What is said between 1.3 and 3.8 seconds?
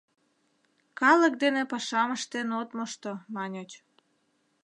дене пашам ыштен от мошто, маньыч.